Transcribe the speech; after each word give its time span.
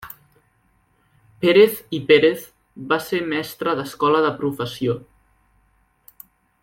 Pérez 1.43 1.75
i 1.97 1.99
Pérez 2.11 2.47
va 2.93 2.99
ser 3.09 3.21
mestre 3.35 3.77
d'escola 3.81 4.25
de 4.29 4.35
professió. 4.41 4.97